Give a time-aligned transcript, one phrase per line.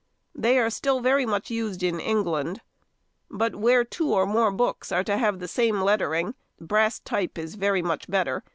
[0.33, 2.61] They are still very much used in England,
[3.29, 7.53] but where two or more books are to have the same lettering, brass type is
[7.53, 8.43] very much better.